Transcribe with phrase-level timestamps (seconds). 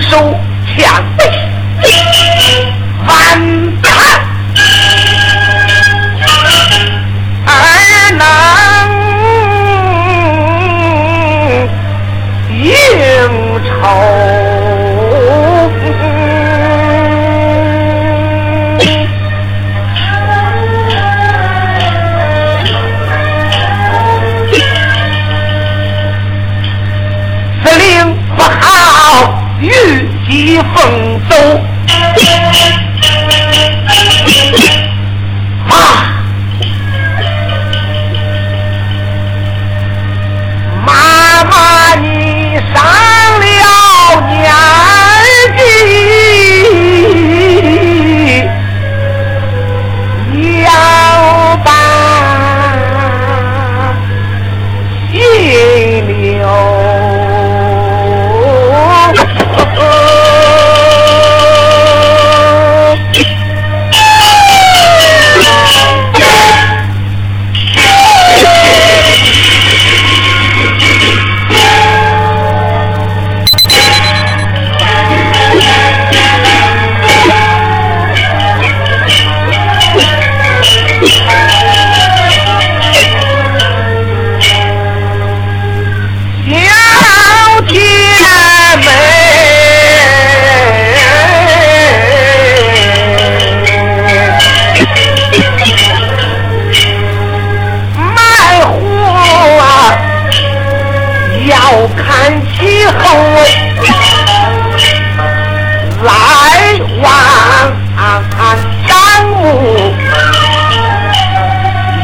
[0.00, 1.20] 手千岁，
[3.06, 3.10] 万
[3.82, 3.90] 看
[7.46, 7.50] 儿
[8.16, 8.22] 能
[12.48, 12.60] 应
[13.64, 13.70] 酬。
[28.34, 28.71] 不好
[30.28, 31.36] 疾风走，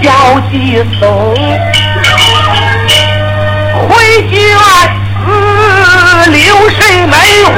[0.00, 1.34] 一送
[3.88, 3.88] 回
[4.28, 4.36] 卷
[5.24, 5.26] 子
[6.30, 6.36] 流
[6.70, 7.12] 水门
[7.44, 7.56] 户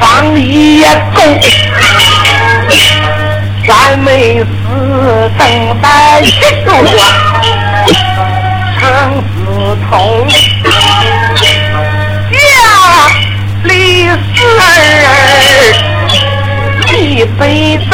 [0.00, 0.40] 房里
[0.80, 1.18] 也够，
[3.66, 4.46] 咱没死
[5.38, 5.42] 等
[5.80, 5.84] 待
[6.64, 6.68] 救
[8.78, 8.80] 长
[9.20, 9.90] 子通
[12.30, 12.34] 家
[13.64, 13.70] 里
[14.08, 15.04] 四儿
[16.96, 17.92] 一杯粥。